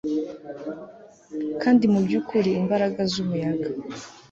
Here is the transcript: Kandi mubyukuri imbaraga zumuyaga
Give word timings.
Kandi 1.61 1.83
mubyukuri 1.93 2.49
imbaraga 2.61 2.99
zumuyaga 3.11 3.67